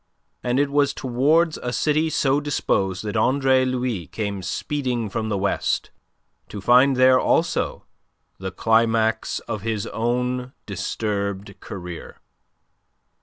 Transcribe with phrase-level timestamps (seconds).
[0.41, 5.37] And it was towards a city so disposed that Andre Louis came speeding from the
[5.37, 5.91] West,
[6.49, 7.85] to find there also
[8.39, 12.17] the climax of his own disturbed career.